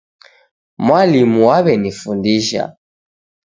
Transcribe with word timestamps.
Mwalimu 0.85 1.37
waw'efundisha. 1.47 2.63